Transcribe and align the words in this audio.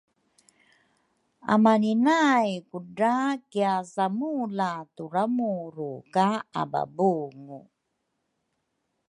Amani 1.53 1.91
nay 2.05 2.49
kudra 2.69 3.15
kiasamula 3.51 4.71
turamuru 4.95 5.91
ka 6.13 6.27
ababungu 6.61 7.59